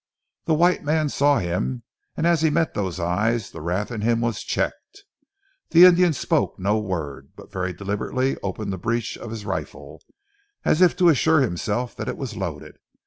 The 0.45 0.55
white 0.55 0.83
man 0.83 1.09
saw 1.09 1.37
him, 1.37 1.83
and 2.17 2.25
as 2.25 2.41
he 2.41 2.49
met 2.49 2.73
those 2.73 2.99
eyes, 2.99 3.51
the 3.51 3.61
wrath 3.61 3.91
in 3.91 4.01
him 4.01 4.19
was 4.19 4.41
checked. 4.41 5.03
The 5.69 5.85
Indian 5.85 6.13
spoke 6.13 6.57
no 6.57 6.79
word, 6.79 7.33
but 7.35 7.51
very 7.51 7.71
deliberately 7.71 8.35
opened 8.41 8.73
the 8.73 8.79
breech 8.79 9.15
of 9.15 9.29
his 9.29 9.45
rifle, 9.45 10.01
as 10.65 10.81
if 10.81 10.97
to 10.97 11.09
assure 11.09 11.41
himself 11.41 11.95
that 11.97 12.09
it 12.09 12.17
was 12.17 12.35
loaded. 12.35 12.77